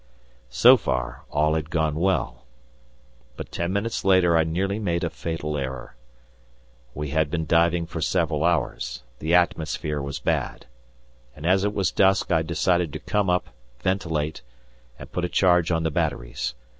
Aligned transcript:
So 0.49 0.77
far 0.77 1.25
all 1.29 1.53
had 1.53 1.69
gone 1.69 1.93
well, 1.93 2.47
but 3.37 3.51
ten 3.51 3.71
minutes 3.71 4.03
later 4.03 4.35
I 4.35 4.43
nearly 4.43 4.79
made 4.79 5.03
a 5.03 5.11
fatal 5.11 5.55
error. 5.59 5.95
We 6.95 7.09
had 7.11 7.29
been 7.29 7.45
diving 7.45 7.85
for 7.85 8.01
several 8.01 8.43
hours, 8.43 9.03
the 9.19 9.35
atmosphere 9.35 10.01
was 10.01 10.17
bad, 10.17 10.65
and 11.35 11.45
as 11.45 11.63
it 11.63 11.75
was 11.75 11.91
dusk 11.91 12.31
I 12.31 12.41
decided 12.41 12.91
to 12.93 12.99
come 12.99 13.29
up, 13.29 13.49
ventilate, 13.79 14.41
and 14.97 15.11
put 15.11 15.23
a 15.23 15.29
charge 15.29 15.69
on 15.69 15.83
the 15.83 15.91
batteries. 15.91 16.55